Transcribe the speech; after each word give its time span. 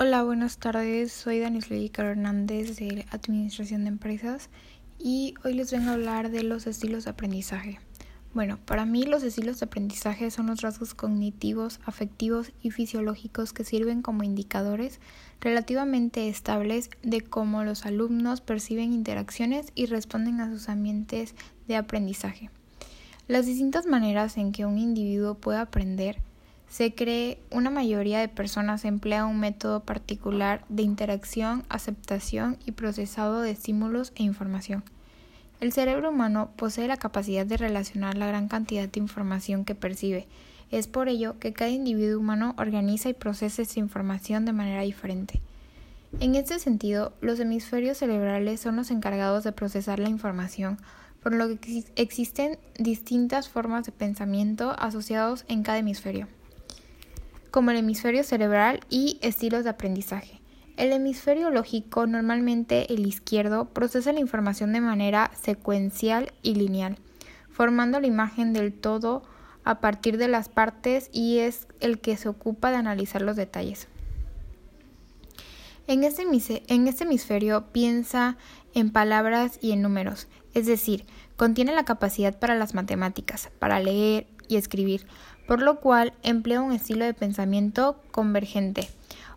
Hola, 0.00 0.22
buenas 0.22 0.58
tardes. 0.58 1.10
Soy 1.10 1.40
Danis 1.40 1.66
Caro 1.90 2.10
Hernández 2.10 2.76
de 2.76 3.04
Administración 3.10 3.82
de 3.82 3.88
Empresas 3.88 4.48
y 4.96 5.34
hoy 5.42 5.54
les 5.54 5.72
vengo 5.72 5.90
a 5.90 5.94
hablar 5.94 6.30
de 6.30 6.44
los 6.44 6.68
estilos 6.68 7.02
de 7.02 7.10
aprendizaje. 7.10 7.80
Bueno, 8.32 8.60
para 8.64 8.86
mí 8.86 9.02
los 9.02 9.24
estilos 9.24 9.58
de 9.58 9.66
aprendizaje 9.66 10.30
son 10.30 10.46
los 10.46 10.60
rasgos 10.60 10.94
cognitivos, 10.94 11.80
afectivos 11.84 12.52
y 12.62 12.70
fisiológicos 12.70 13.52
que 13.52 13.64
sirven 13.64 14.00
como 14.00 14.22
indicadores 14.22 15.00
relativamente 15.40 16.28
estables 16.28 16.90
de 17.02 17.22
cómo 17.22 17.64
los 17.64 17.84
alumnos 17.84 18.40
perciben 18.40 18.92
interacciones 18.92 19.72
y 19.74 19.86
responden 19.86 20.40
a 20.40 20.48
sus 20.48 20.68
ambientes 20.68 21.34
de 21.66 21.74
aprendizaje. 21.74 22.50
Las 23.26 23.46
distintas 23.46 23.86
maneras 23.86 24.36
en 24.36 24.52
que 24.52 24.64
un 24.64 24.78
individuo 24.78 25.34
puede 25.34 25.58
aprender 25.58 26.22
se 26.68 26.94
cree 26.94 27.38
una 27.50 27.70
mayoría 27.70 28.20
de 28.20 28.28
personas 28.28 28.84
emplea 28.84 29.24
un 29.24 29.40
método 29.40 29.80
particular 29.80 30.64
de 30.68 30.82
interacción, 30.82 31.64
aceptación 31.70 32.58
y 32.66 32.72
procesado 32.72 33.40
de 33.40 33.52
estímulos 33.52 34.12
e 34.16 34.22
información. 34.22 34.84
El 35.60 35.72
cerebro 35.72 36.10
humano 36.10 36.50
posee 36.56 36.86
la 36.86 36.98
capacidad 36.98 37.46
de 37.46 37.56
relacionar 37.56 38.18
la 38.18 38.26
gran 38.26 38.48
cantidad 38.48 38.86
de 38.86 39.00
información 39.00 39.64
que 39.64 39.74
percibe. 39.74 40.26
Es 40.70 40.86
por 40.88 41.08
ello 41.08 41.38
que 41.38 41.54
cada 41.54 41.70
individuo 41.70 42.20
humano 42.20 42.54
organiza 42.58 43.08
y 43.08 43.14
procesa 43.14 43.62
esa 43.62 43.80
información 43.80 44.44
de 44.44 44.52
manera 44.52 44.82
diferente. 44.82 45.40
En 46.20 46.34
este 46.34 46.58
sentido, 46.58 47.14
los 47.22 47.40
hemisferios 47.40 47.98
cerebrales 47.98 48.60
son 48.60 48.76
los 48.76 48.90
encargados 48.90 49.42
de 49.42 49.52
procesar 49.52 49.98
la 49.98 50.10
información, 50.10 50.78
por 51.22 51.34
lo 51.34 51.48
que 51.58 51.84
existen 51.96 52.58
distintas 52.78 53.48
formas 53.48 53.84
de 53.86 53.92
pensamiento 53.92 54.76
asociados 54.78 55.44
en 55.48 55.62
cada 55.62 55.78
hemisferio 55.78 56.28
como 57.50 57.70
el 57.70 57.78
hemisferio 57.78 58.24
cerebral 58.24 58.80
y 58.88 59.18
estilos 59.22 59.64
de 59.64 59.70
aprendizaje. 59.70 60.40
El 60.76 60.92
hemisferio 60.92 61.50
lógico, 61.50 62.06
normalmente 62.06 62.92
el 62.92 63.06
izquierdo, 63.06 63.66
procesa 63.66 64.12
la 64.12 64.20
información 64.20 64.72
de 64.72 64.80
manera 64.80 65.32
secuencial 65.34 66.32
y 66.42 66.54
lineal, 66.54 66.98
formando 67.50 67.98
la 67.98 68.06
imagen 68.06 68.52
del 68.52 68.72
todo 68.72 69.22
a 69.64 69.80
partir 69.80 70.18
de 70.18 70.28
las 70.28 70.48
partes 70.48 71.10
y 71.12 71.38
es 71.38 71.66
el 71.80 71.98
que 71.98 72.16
se 72.16 72.28
ocupa 72.28 72.70
de 72.70 72.76
analizar 72.76 73.22
los 73.22 73.36
detalles. 73.36 73.88
En 75.88 76.04
este, 76.04 76.22
este 76.68 77.04
hemisferio 77.04 77.66
piensa 77.72 78.36
en 78.74 78.90
palabras 78.90 79.58
y 79.60 79.72
en 79.72 79.82
números, 79.82 80.28
es 80.54 80.66
decir, 80.66 81.06
contiene 81.36 81.74
la 81.74 81.84
capacidad 81.84 82.38
para 82.38 82.54
las 82.54 82.74
matemáticas, 82.74 83.50
para 83.58 83.80
leer 83.80 84.26
y 84.48 84.56
escribir, 84.56 85.06
por 85.46 85.62
lo 85.62 85.80
cual 85.80 86.12
emplea 86.22 86.60
un 86.60 86.72
estilo 86.72 87.04
de 87.04 87.14
pensamiento 87.14 88.02
convergente, 88.10 88.88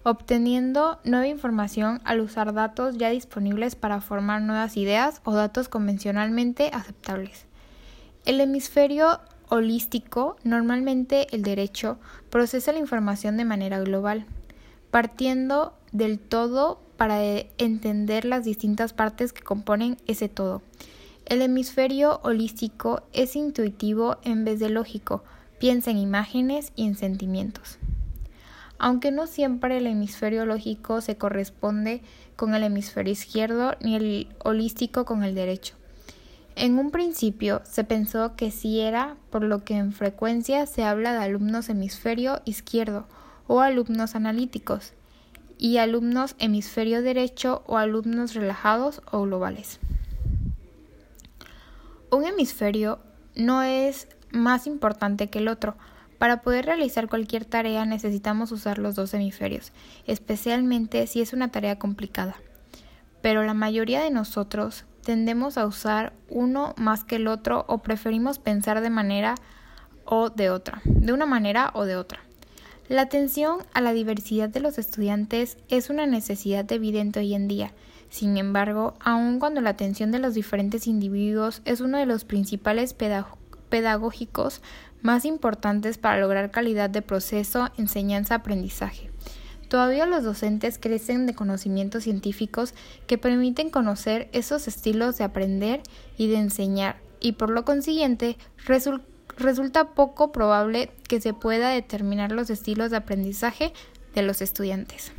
obteniendo 0.04 1.00
nueva 1.04 1.28
información 1.28 2.02
al 2.04 2.22
usar 2.22 2.54
datos 2.54 2.98
ya 2.98 3.10
disponibles 3.10 3.76
para 3.76 4.02
formar 4.02 4.42
nuevas 4.42 4.78
ideas 4.78 5.22
o 5.24 5.34
datos 5.34 5.70
convencionalmente 5.70 6.72
aceptables. 6.74 7.46
El 8.26 8.40
hemisferio 8.40 9.20
holístico, 9.50 10.38
normalmente 10.44 11.28
el 11.36 11.44
derecho, 11.44 11.98
procesa 12.30 12.72
la 12.72 12.80
información 12.80 13.38
de 13.38 13.46
manera 13.46 13.80
global, 13.80 14.26
partiendo 14.92 15.74
del 15.92 16.20
todo 16.20 16.82
para 16.98 17.20
entender 17.58 18.26
las 18.26 18.46
distintas 18.46 18.94
partes 18.94 19.34
que 19.34 19.42
componen 19.42 19.98
ese 20.08 20.30
todo. 20.30 20.62
El 21.32 21.42
hemisferio 21.42 22.20
holístico 22.24 23.04
es 23.14 23.38
intuitivo 23.38 24.18
en 24.26 24.44
vez 24.44 24.60
de 24.60 24.68
lógico, 24.68 25.24
piensa 25.62 25.90
en 25.90 25.98
imágenes 25.98 26.74
y 26.76 26.86
en 26.86 26.96
sentimientos. 26.96 27.78
Aunque 28.78 29.12
no 29.12 29.28
siempre 29.28 29.78
el 29.78 29.88
hemisferio 29.88 30.46
lógico 30.46 31.00
se 31.00 31.16
corresponde 31.16 32.02
con 32.36 32.54
el 32.54 32.64
hemisferio 32.64 33.14
izquierdo 33.14 33.78
ni 33.80 33.96
el 33.96 34.28
holístico 34.44 35.06
con 35.06 35.24
el 35.24 35.34
derecho. 35.34 35.76
En 36.58 36.78
un 36.78 36.92
principio 36.92 37.62
se 37.64 37.86
pensó 37.86 38.36
que 38.36 38.52
sí 38.52 38.82
era, 38.82 39.16
por 39.30 39.42
lo 39.42 39.64
que 39.64 39.78
en 39.78 39.94
frecuencia 39.94 40.66
se 40.66 40.84
habla 40.84 41.14
de 41.14 41.20
alumnos 41.20 41.70
hemisferio 41.70 42.42
izquierdo 42.44 43.06
o 43.48 43.62
alumnos 43.62 44.16
analíticos 44.16 44.92
y 45.58 45.78
alumnos 45.78 46.36
hemisferio 46.40 47.02
derecho 47.02 47.64
o 47.68 47.78
alumnos 47.78 48.34
relajados 48.34 49.02
o 49.10 49.22
globales. 49.22 49.80
Un 52.12 52.26
hemisferio 52.26 53.00
no 53.36 53.64
es 53.64 54.10
más 54.32 54.68
importante 54.68 55.30
que 55.30 55.40
el 55.40 55.48
otro. 55.48 55.78
Para 56.18 56.42
poder 56.42 56.66
realizar 56.66 57.08
cualquier 57.08 57.46
tarea 57.46 57.86
necesitamos 57.86 58.52
usar 58.52 58.80
los 58.80 58.96
dos 58.96 59.14
hemisferios, 59.14 59.72
especialmente 60.06 61.08
si 61.08 61.22
es 61.22 61.32
una 61.32 61.52
tarea 61.52 61.80
complicada. 61.80 62.36
Pero 63.22 63.44
la 63.44 63.54
mayoría 63.54 64.04
de 64.04 64.12
nosotros 64.12 64.84
tendemos 65.06 65.58
a 65.58 65.66
usar 65.66 66.12
uno 66.28 66.74
más 66.78 67.06
que 67.06 67.16
el 67.16 67.28
otro 67.28 67.64
o 67.70 67.78
preferimos 67.78 68.40
pensar 68.40 68.82
de 68.82 68.90
manera 68.90 69.36
o 70.04 70.30
de 70.30 70.50
otra, 70.50 70.82
de 70.84 71.14
una 71.14 71.26
manera 71.26 71.72
o 71.74 71.86
de 71.86 71.96
otra. 71.96 72.20
La 72.92 73.04
atención 73.04 73.60
a 73.74 73.80
la 73.80 73.94
diversidad 73.94 74.50
de 74.50 74.60
los 74.60 74.78
estudiantes 74.78 75.58
es 75.70 75.90
una 75.90 76.06
necesidad 76.08 76.70
evidente 76.74 77.22
hoy 77.22 77.34
en 77.36 77.48
día. 77.48 77.72
Sin 78.10 78.36
embargo, 78.36 78.96
aun 79.00 79.40
cuando 79.40 79.62
la 79.62 79.70
atención 79.70 80.12
de 80.12 80.20
los 80.20 80.34
diferentes 80.34 80.88
individuos 80.88 81.62
es 81.64 81.80
uno 81.80 82.00
de 82.00 82.06
los 82.06 82.26
principales 82.26 82.94
pedagógicos 83.70 84.62
más 85.02 85.24
importantes 85.24 85.98
para 85.98 86.20
lograr 86.20 86.52
calidad 86.52 86.90
de 86.90 87.02
proceso, 87.02 87.70
enseñanza, 87.78 88.36
aprendizaje. 88.36 89.10
Todavía 89.70 90.06
los 90.06 90.26
docentes 90.26 90.78
crecen 90.78 91.28
de 91.28 91.34
conocimientos 91.34 92.04
científicos 92.04 92.74
que 93.08 93.18
permiten 93.18 93.70
conocer 93.70 94.28
esos 94.34 94.68
estilos 94.68 95.18
de 95.18 95.24
aprender 95.24 95.82
y 96.18 96.28
de 96.28 96.40
enseñar 96.40 96.98
y 97.22 97.34
por 97.34 97.52
lo 97.52 97.64
consiguiente 97.64 98.36
resulta 98.66 99.11
poco 99.96 100.32
probable 100.32 100.92
que 101.08 101.22
se 101.22 101.34
pueda 101.34 101.70
determinar 101.70 102.32
los 102.32 102.50
estilos 102.50 102.92
de 102.92 102.98
aprendizaje 102.98 103.74
de 104.16 104.22
los 104.22 104.42
estudiantes. 104.42 105.12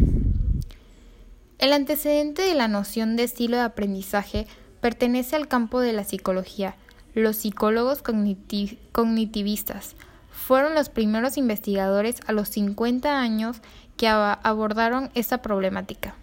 El 1.58 1.72
antecedente 1.72 2.42
de 2.42 2.54
la 2.54 2.68
noción 2.68 3.16
de 3.16 3.24
estilo 3.24 3.56
de 3.56 3.62
aprendizaje 3.62 4.46
pertenece 4.80 5.36
al 5.36 5.48
campo 5.48 5.80
de 5.80 5.92
la 5.92 6.04
psicología, 6.04 6.76
los 7.14 7.36
psicólogos 7.36 8.02
cognitivistas 8.02 9.96
fueron 10.30 10.74
los 10.74 10.88
primeros 10.88 11.36
investigadores 11.36 12.20
a 12.26 12.32
los 12.32 12.48
50 12.48 13.20
años 13.20 13.58
que 13.96 14.08
abordaron 14.08 15.10
esta 15.14 15.42
problemática. 15.42 16.14